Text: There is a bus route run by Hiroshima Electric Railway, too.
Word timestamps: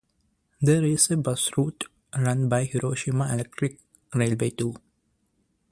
There 0.59 0.83
is 0.83 1.11
a 1.11 1.17
bus 1.17 1.51
route 1.55 1.83
run 2.17 2.49
by 2.49 2.63
Hiroshima 2.63 3.31
Electric 3.35 3.79
Railway, 4.15 4.49
too. 4.49 4.75